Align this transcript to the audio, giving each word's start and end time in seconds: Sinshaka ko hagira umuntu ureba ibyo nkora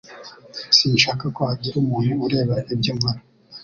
Sinshaka 0.77 1.23
ko 1.35 1.41
hagira 1.49 1.75
umuntu 1.79 2.13
ureba 2.25 2.55
ibyo 2.73 2.91
nkora 2.97 3.19